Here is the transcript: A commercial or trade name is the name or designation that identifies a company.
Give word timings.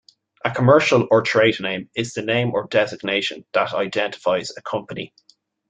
A 0.43 0.49
commercial 0.49 1.07
or 1.11 1.21
trade 1.21 1.59
name 1.59 1.91
is 1.95 2.15
the 2.15 2.23
name 2.23 2.55
or 2.55 2.65
designation 2.65 3.45
that 3.53 3.75
identifies 3.75 4.49
a 4.57 4.61
company. 4.63 5.13